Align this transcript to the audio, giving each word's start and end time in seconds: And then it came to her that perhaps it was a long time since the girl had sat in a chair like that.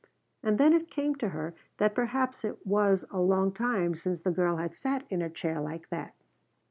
And 0.41 0.57
then 0.57 0.73
it 0.73 0.89
came 0.89 1.13
to 1.17 1.29
her 1.29 1.53
that 1.77 1.93
perhaps 1.93 2.43
it 2.43 2.65
was 2.65 3.05
a 3.11 3.19
long 3.19 3.51
time 3.51 3.93
since 3.93 4.23
the 4.23 4.31
girl 4.31 4.55
had 4.55 4.73
sat 4.73 5.05
in 5.11 5.21
a 5.21 5.29
chair 5.29 5.61
like 5.61 5.89
that. 5.89 6.15